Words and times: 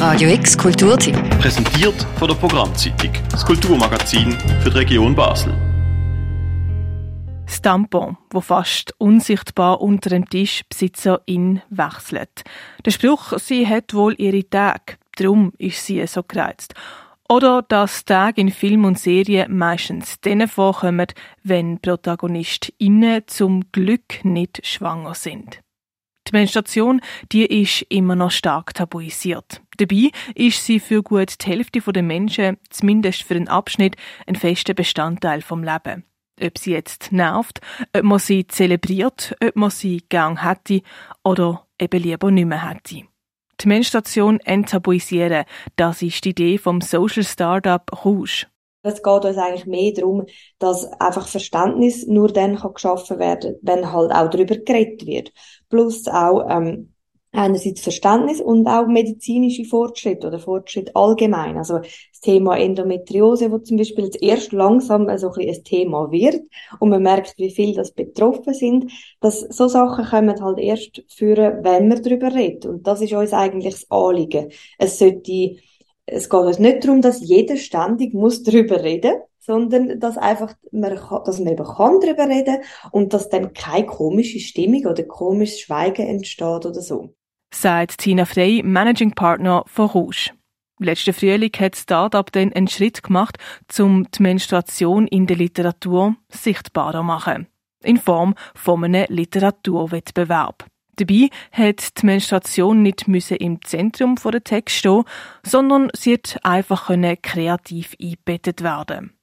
Radio 0.00 0.30
X 0.30 0.56
Kulturtipp. 0.56 1.14
Präsentiert 1.40 2.06
von 2.18 2.26
der 2.26 2.34
Programmzeitung, 2.34 3.12
das 3.30 3.44
Kulturmagazin 3.44 4.32
für 4.62 4.70
die 4.70 4.78
Region 4.78 5.14
Basel. 5.14 5.52
Das 7.44 7.60
Tampon, 7.60 8.16
wo 8.30 8.40
fast 8.40 8.94
unsichtbar 8.96 9.82
unter 9.82 10.08
dem 10.08 10.26
Tisch 10.26 10.62
Besitzerin 10.66 11.60
wechselt. 11.68 12.44
Der 12.82 12.92
Spruch, 12.92 13.38
sie 13.38 13.68
hat 13.68 13.92
wohl 13.92 14.14
ihre 14.16 14.48
Tage, 14.48 14.94
darum 15.16 15.52
ist 15.58 15.84
sie 15.84 16.06
so 16.06 16.22
gereizt. 16.22 16.72
Oder 17.28 17.60
dass 17.60 18.06
Tage 18.06 18.40
in 18.40 18.50
Film 18.50 18.86
und 18.86 18.98
Serien 18.98 19.54
meistens 19.54 20.18
dann 20.22 20.48
vorkommen, 20.48 21.08
wenn 21.42 21.78
ProtagonistInnen 21.78 23.24
zum 23.26 23.70
Glück 23.70 24.24
nicht 24.24 24.66
schwanger 24.66 25.12
sind. 25.12 25.60
Die 26.26 26.36
Menstruation, 26.36 27.00
die 27.32 27.44
ist 27.44 27.82
immer 27.90 28.14
noch 28.14 28.30
stark 28.30 28.72
tabuisiert. 28.72 29.60
Dabei 29.80 30.10
ist 30.34 30.62
sie 30.66 30.78
für 30.78 31.02
gut 31.02 31.42
die 31.42 31.46
Hälfte 31.46 31.80
der 31.80 32.02
Menschen, 32.02 32.58
zumindest 32.68 33.22
für 33.22 33.34
einen 33.34 33.48
Abschnitt, 33.48 33.96
ein 34.26 34.36
fester 34.36 34.74
Bestandteil 34.74 35.40
vom 35.40 35.64
Leben. 35.64 36.04
Ob 36.38 36.58
sie 36.58 36.72
jetzt 36.72 37.12
nervt, 37.12 37.60
ob 37.96 38.02
man 38.02 38.18
sie 38.18 38.46
zelebriert, 38.46 39.34
ob 39.42 39.56
man 39.56 39.70
sie 39.70 40.02
gern 40.10 40.46
hätte 40.46 40.82
oder 41.24 41.66
eben 41.80 42.02
lieber 42.02 42.30
nicht 42.30 42.44
mehr 42.44 42.68
hätte. 42.68 43.06
Die 43.60 43.68
Menstruation 43.68 44.38
enttabuisieren, 44.40 45.44
das 45.76 46.02
ist 46.02 46.26
die 46.26 46.30
Idee 46.30 46.58
vom 46.58 46.82
Social 46.82 47.24
Startup 47.24 47.82
Rouge. 48.04 48.48
Es 48.82 49.02
geht 49.02 49.24
uns 49.24 49.38
eigentlich 49.38 49.66
mehr 49.66 49.92
darum, 49.94 50.26
dass 50.58 50.84
einfach 51.00 51.26
Verständnis 51.26 52.06
nur 52.06 52.28
dann 52.28 52.56
kann 52.56 52.74
geschaffen 52.74 53.18
werden, 53.18 53.56
wenn 53.62 53.92
halt 53.92 54.12
auch 54.12 54.28
darüber 54.28 54.56
geredet 54.56 55.06
wird. 55.06 55.32
Plus 55.70 56.06
auch 56.06 56.46
ähm, 56.50 56.92
einerseits 57.32 57.80
Verständnis 57.80 58.40
und 58.40 58.66
auch 58.66 58.86
medizinische 58.86 59.64
Fortschritte 59.64 60.26
oder 60.26 60.38
Fortschritt 60.38 60.94
allgemein. 60.96 61.56
Also 61.56 61.78
das 61.78 62.20
Thema 62.20 62.58
Endometriose, 62.58 63.50
wo 63.52 63.58
zum 63.58 63.76
Beispiel 63.76 64.04
jetzt 64.04 64.22
erst 64.22 64.52
langsam 64.52 65.06
so 65.18 65.30
ein, 65.32 65.48
ein 65.48 65.64
Thema 65.64 66.10
wird 66.10 66.42
und 66.80 66.90
man 66.90 67.02
merkt, 67.02 67.34
wie 67.38 67.50
viel 67.50 67.74
das 67.74 67.92
betroffen 67.92 68.54
sind, 68.54 68.92
dass 69.20 69.40
so 69.40 69.68
Sachen 69.68 70.04
kommen 70.04 70.42
halt 70.42 70.58
erst 70.58 71.02
führen, 71.08 71.62
wenn 71.62 71.88
man 71.88 72.02
darüber 72.02 72.34
redet. 72.34 72.66
Und 72.66 72.86
das 72.86 73.00
ist 73.00 73.12
uns 73.12 73.32
eigentlich 73.32 73.74
das 73.74 73.90
Anliegen. 73.90 74.50
Es 74.78 74.98
sollte 74.98 75.56
es 76.12 76.28
geht 76.28 76.40
uns 76.40 76.58
nicht 76.58 76.84
darum, 76.84 77.02
dass 77.02 77.20
jeder 77.20 77.56
ständig 77.56 78.14
muss 78.14 78.42
darüber 78.42 78.82
reden, 78.82 79.14
sondern 79.38 80.00
dass 80.00 80.18
einfach 80.18 80.54
man, 80.72 80.98
dass 81.24 81.38
man 81.38 81.52
eben 81.52 81.64
kann 81.64 82.00
darüber 82.00 82.28
reden 82.28 82.58
und 82.90 83.12
dass 83.14 83.28
dann 83.28 83.52
keine 83.52 83.86
komische 83.86 84.40
Stimmung 84.40 84.86
oder 84.86 85.04
komisches 85.04 85.60
Schweigen 85.60 86.06
entsteht 86.06 86.66
oder 86.66 86.80
so. 86.80 87.14
Sagt 87.52 87.98
Tina 87.98 88.24
Frey, 88.24 88.62
Managing 88.62 89.12
Partner 89.12 89.64
von 89.66 89.86
Rouge. 89.86 90.30
Letzten 90.78 91.12
Frühling 91.12 91.52
hat 91.58 91.74
das 91.74 91.82
Startup 91.82 92.30
dann 92.32 92.52
einen 92.52 92.68
Schritt 92.68 93.02
gemacht, 93.02 93.36
um 93.78 94.06
die 94.10 94.22
Menstruation 94.22 95.06
in 95.06 95.26
der 95.26 95.36
Literatur 95.36 96.16
sichtbarer 96.28 97.00
zu 97.00 97.04
machen. 97.04 97.46
In 97.82 97.98
Form 97.98 98.34
von 98.54 98.84
einem 98.84 99.04
Literaturwettbewerb. 99.08 100.66
Dabei 100.96 101.28
hat 101.52 102.00
die 102.00 102.06
Menstruation 102.06 102.82
nicht 102.82 103.08
im 103.08 103.62
Zentrum 103.62 104.16
der 104.16 104.44
Text 104.44 104.76
stehen, 104.76 105.04
sondern 105.44 105.90
sie 105.94 106.14
hat 106.14 106.38
einfach 106.42 106.90
kreativ 107.22 107.96
eingebettet 108.00 108.62
werden. 108.62 109.14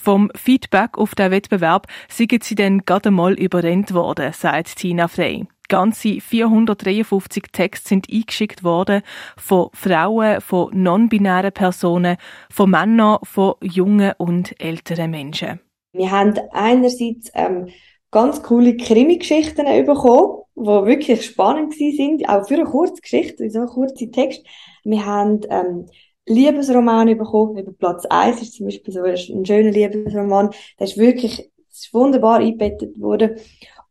Vom 0.00 0.30
Feedback 0.34 0.98
auf 0.98 1.14
den 1.14 1.30
Wettbewerb 1.30 1.86
sind 2.08 2.42
sie 2.42 2.54
dann 2.54 2.84
gerade 2.84 3.10
mal 3.10 3.34
überrennt 3.34 3.94
worden, 3.94 4.32
sagt 4.32 4.76
Tina 4.76 5.08
Frey. 5.08 5.46
Ganze 5.68 6.20
453 6.20 7.44
Texte 7.52 7.88
sind 7.88 8.06
eingeschickt 8.12 8.64
worden 8.64 9.02
von 9.36 9.68
Frauen, 9.72 10.40
von 10.40 10.70
non-binären 10.72 11.52
Personen, 11.52 12.16
von 12.50 12.70
Männern, 12.70 13.18
von 13.22 13.54
jungen 13.62 14.12
und 14.18 14.60
älteren 14.60 15.10
Menschen. 15.10 15.60
Wir 15.92 16.10
haben 16.10 16.34
einerseits 16.52 17.30
ähm, 17.34 17.68
ganz 18.10 18.42
coole 18.42 18.76
Krimi-Geschichten 18.76 19.64
bekommen, 19.86 20.42
die 20.56 20.62
wirklich 20.62 21.24
spannend 21.24 21.74
sind, 21.74 22.28
auch 22.28 22.46
für 22.46 22.54
eine 22.54 22.64
kurze 22.64 23.00
Geschichte, 23.00 23.48
so 23.50 23.60
einen 23.60 23.68
kurzen 23.68 24.12
Text. 24.12 24.44
Wir 24.84 25.04
haben 25.04 25.40
ähm, 25.50 25.86
Liebesroman 26.26 27.16
bekommen, 27.18 27.58
über 27.58 27.72
Platz 27.72 28.06
1 28.06 28.40
ist 28.42 28.54
zum 28.54 28.66
Beispiel 28.66 28.94
so 28.94 29.02
ein 29.02 29.44
schöner 29.44 29.70
Liebesroman, 29.70 30.50
der 30.78 30.86
ist 30.86 30.96
wirklich 30.96 31.50
ist 31.70 31.92
wunderbar 31.92 32.38
eingebettet 32.38 33.00
worden. 33.00 33.36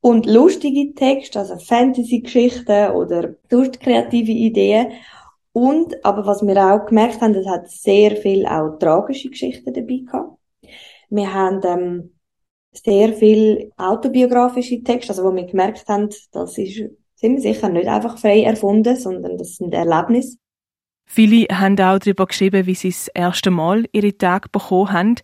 Und 0.04 0.26
lustige 0.26 0.94
Texte, 0.96 1.40
also 1.40 1.58
Fantasy-Geschichten 1.58 2.92
oder 2.92 3.36
sonst 3.50 3.80
kreative 3.80 4.34
Ideen. 4.34 4.92
Und, 5.54 6.04
aber 6.04 6.26
was 6.26 6.46
wir 6.46 6.58
auch 6.58 6.86
gemerkt 6.86 7.22
haben, 7.22 7.34
es 7.36 7.48
hat 7.48 7.70
sehr 7.70 8.18
viel 8.18 8.46
auch 8.46 8.78
tragische 8.80 9.30
Geschichten 9.30 9.74
dabei 9.74 10.02
gehabt. 10.06 10.38
Wir 11.10 11.34
haben 11.34 11.62
ähm, 11.64 12.16
sehr 12.74 13.14
viel 13.14 13.72
autobiografische 13.78 14.84
Texte, 14.84 15.14
also 15.14 15.24
wo 15.24 15.34
wir 15.34 15.46
gemerkt 15.46 15.88
haben, 15.88 16.10
das 16.34 16.58
ist 16.58 16.84
ziemlich 17.16 17.44
sicher 17.44 17.70
nicht 17.70 17.88
einfach 17.88 18.18
frei 18.18 18.44
erfunden, 18.44 18.98
sondern 18.98 19.38
das 19.38 19.56
sind 19.56 19.74
Erlebnisse. 19.74 20.38
Viele 21.06 21.46
haben 21.46 21.80
auch 21.80 22.00
darüber 22.00 22.26
geschrieben, 22.26 22.66
wie 22.66 22.76
sie 22.76 22.90
das 22.90 23.08
erste 23.08 23.52
Mal 23.52 23.86
ihre 23.94 24.18
Tage 24.18 24.50
bekommen 24.50 24.92
haben, 24.92 25.16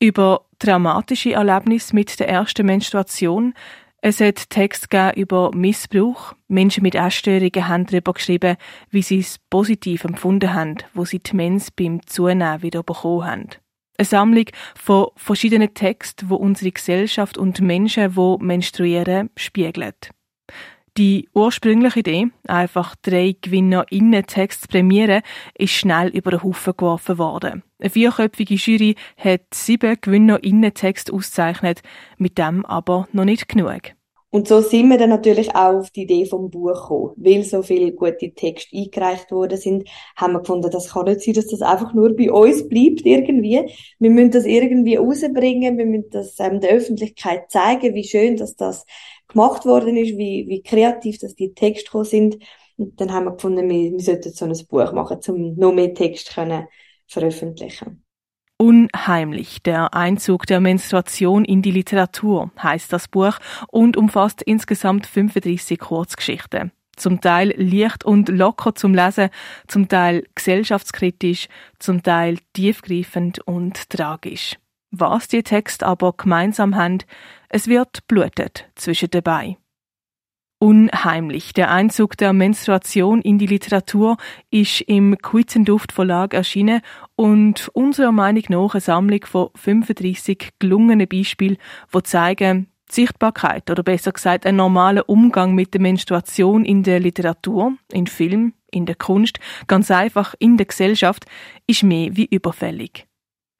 über 0.00 0.44
traumatische 0.58 1.32
Erlebnisse 1.32 1.94
mit 1.94 2.20
der 2.20 2.28
ersten 2.28 2.66
Menstruation. 2.66 3.54
Es 4.00 4.20
hat 4.20 4.50
Text 4.50 4.88
über 5.16 5.50
Missbrauch. 5.52 6.34
Menschen 6.46 6.84
mit 6.84 6.94
Essstörungen 6.94 7.66
haben 7.66 7.86
darüber 7.86 8.12
geschrieben, 8.12 8.56
wie 8.90 9.02
sie 9.02 9.18
es 9.18 9.38
positiv 9.50 10.04
empfunden 10.04 10.54
haben, 10.54 10.76
wo 10.94 11.04
sie 11.04 11.18
die 11.18 11.34
Mens 11.34 11.72
beim 11.72 12.06
Zunehmen 12.06 12.62
wieder 12.62 12.84
bekommen 12.84 13.26
haben. 13.26 13.48
Eine 13.98 14.06
Sammlung 14.06 14.44
von 14.76 15.08
verschiedenen 15.16 15.74
Texten, 15.74 16.30
wo 16.30 16.36
unsere 16.36 16.70
Gesellschaft 16.70 17.36
und 17.36 17.60
Menschen, 17.60 18.14
die 18.14 18.36
menstruieren, 18.38 19.30
spiegelt. 19.36 20.10
Die 20.96 21.28
ursprüngliche 21.34 22.00
Idee, 22.00 22.26
einfach 22.46 22.96
drei 23.02 23.36
GewinnerInnen 23.40 24.26
Texte 24.26 24.62
zu 24.62 24.68
prämieren, 24.68 25.22
ist 25.56 25.72
schnell 25.72 26.08
über 26.08 26.32
den 26.32 26.42
Haufen 26.42 26.74
geworfen 26.76 27.18
worden. 27.18 27.62
Eine 27.78 27.90
vierköpfige 27.90 28.54
Jury 28.54 28.96
hat 29.16 29.42
sieben 29.52 29.96
GewinnerInnen 30.00 30.74
Texte 30.74 31.12
ausgezeichnet, 31.12 31.82
mit 32.16 32.38
dem 32.38 32.64
aber 32.64 33.08
noch 33.12 33.24
nicht 33.24 33.48
genug. 33.48 33.94
Und 34.30 34.46
so 34.46 34.60
sind 34.60 34.90
wir 34.90 34.98
dann 34.98 35.08
natürlich 35.08 35.54
auch 35.54 35.78
auf 35.78 35.90
die 35.90 36.02
Idee 36.02 36.26
vom 36.26 36.50
Buch 36.50 36.74
gekommen. 36.74 37.12
Weil 37.16 37.44
so 37.44 37.62
viele 37.62 37.92
gute 37.92 38.34
Texte 38.34 38.76
eingereicht 38.76 39.30
worden 39.30 39.56
sind, 39.56 39.88
haben 40.16 40.34
wir 40.34 40.40
gefunden, 40.40 40.70
das 40.70 40.90
kann 40.90 41.06
nicht 41.06 41.22
sein, 41.22 41.32
dass 41.34 41.46
das 41.46 41.62
einfach 41.62 41.94
nur 41.94 42.14
bei 42.14 42.30
uns 42.30 42.68
bleibt 42.68 43.06
irgendwie. 43.06 43.72
Wir 43.98 44.10
müssen 44.10 44.30
das 44.30 44.44
irgendwie 44.44 44.96
rausbringen, 44.96 45.78
wir 45.78 45.86
müssen 45.86 46.10
das 46.10 46.38
ähm, 46.40 46.60
der 46.60 46.72
Öffentlichkeit 46.72 47.50
zeigen, 47.50 47.94
wie 47.94 48.04
schön, 48.04 48.36
dass 48.36 48.54
das 48.54 48.84
gemacht 49.28 49.64
worden 49.64 49.96
ist, 49.96 50.16
wie, 50.18 50.46
wie 50.48 50.62
kreativ, 50.62 51.18
dass 51.18 51.34
die 51.34 51.54
Texte 51.54 51.84
gekommen 51.84 52.04
sind. 52.04 52.38
Und 52.76 53.00
dann 53.00 53.12
haben 53.12 53.26
wir 53.26 53.32
gefunden, 53.32 53.68
wir, 53.68 53.92
wir 53.92 54.00
sollten 54.00 54.32
so 54.32 54.44
ein 54.44 54.66
Buch 54.68 54.92
machen, 54.92 55.18
um 55.28 55.54
noch 55.56 55.72
mehr 55.72 55.94
Texte 55.94 56.34
können 56.34 56.66
veröffentlichen 57.06 58.04
Unheimlich. 58.60 59.62
Der 59.62 59.94
Einzug 59.94 60.46
der 60.46 60.58
Menstruation 60.58 61.44
in 61.44 61.62
die 61.62 61.70
Literatur 61.70 62.50
heißt 62.60 62.92
das 62.92 63.06
Buch 63.06 63.38
und 63.68 63.96
umfasst 63.96 64.42
insgesamt 64.42 65.06
35 65.06 65.78
Kurzgeschichten. 65.78 66.72
Zum 66.96 67.20
Teil 67.20 67.54
leicht 67.56 68.04
und 68.04 68.28
locker 68.28 68.74
zum 68.74 68.94
Lesen, 68.94 69.30
zum 69.68 69.86
Teil 69.86 70.24
gesellschaftskritisch, 70.34 71.46
zum 71.78 72.02
Teil 72.02 72.38
tiefgreifend 72.52 73.38
und 73.46 73.88
tragisch. 73.90 74.56
Was 74.90 75.28
die 75.28 75.42
Texte 75.42 75.86
aber 75.86 76.14
gemeinsam 76.14 76.74
haben, 76.74 76.98
es 77.48 77.66
wird 77.66 78.06
blutet 78.08 78.68
zwischen 78.74 79.10
dabei. 79.10 79.56
Unheimlich. 80.60 81.52
Der 81.52 81.70
Einzug 81.70 82.16
der 82.16 82.32
Menstruation 82.32 83.22
in 83.22 83.38
die 83.38 83.46
Literatur 83.46 84.16
ist 84.50 84.80
im 84.80 85.16
Kuizenduft 85.18 85.92
Verlag 85.92 86.34
erschienen 86.34 86.80
und 87.14 87.68
unserer 87.74 88.10
Meinung 88.10 88.42
nach 88.48 88.74
eine 88.74 88.80
Sammlung 88.80 89.24
von 89.24 89.50
35 89.54 90.50
gelungenen 90.58 91.06
Beispielen, 91.06 91.58
die 91.94 92.02
zeigen, 92.02 92.72
Sichtbarkeit 92.90 93.70
oder 93.70 93.82
besser 93.82 94.12
gesagt 94.12 94.46
ein 94.46 94.56
normaler 94.56 95.08
Umgang 95.08 95.54
mit 95.54 95.74
der 95.74 95.80
Menstruation 95.80 96.64
in 96.64 96.82
der 96.82 97.00
Literatur, 97.00 97.74
in 97.92 98.06
Film, 98.06 98.54
in 98.70 98.86
der 98.86 98.96
Kunst, 98.96 99.38
ganz 99.66 99.90
einfach 99.90 100.34
in 100.38 100.56
der 100.56 100.66
Gesellschaft, 100.66 101.26
ist 101.66 101.82
mehr 101.82 102.16
wie 102.16 102.26
überfällig. 102.26 103.07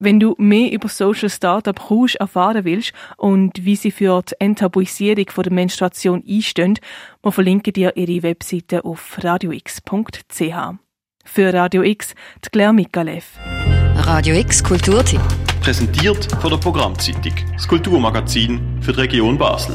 Wenn 0.00 0.20
du 0.20 0.36
mehr 0.38 0.70
über 0.70 0.88
Social 0.88 1.28
Startup 1.28 1.90
Rouge 1.90 2.20
erfahren 2.20 2.64
willst 2.64 2.92
und 3.16 3.64
wie 3.64 3.74
sie 3.74 3.90
für 3.90 4.22
die 4.22 4.34
Enttabuisierung 4.38 5.26
der 5.36 5.52
Menstruation 5.52 6.22
einstehen, 6.24 6.78
wir 7.20 7.32
verlinken 7.32 7.72
dir 7.72 7.96
ihre 7.96 8.22
Webseite 8.22 8.84
auf 8.84 9.18
radiox.ch. 9.20 10.54
Für 11.24 11.52
Radio 11.52 11.82
X, 11.82 12.14
die 12.44 12.48
Claire 12.50 12.72
Mikalev. 12.72 13.24
Radio 13.96 14.36
X 14.36 14.62
Kulturtipp. 14.62 15.20
Präsentiert 15.62 16.28
von 16.40 16.50
der 16.50 16.58
Programmzeitung, 16.58 17.34
das 17.52 17.66
Kulturmagazin 17.66 18.80
für 18.80 18.92
die 18.92 19.00
Region 19.00 19.36
Basel. 19.36 19.74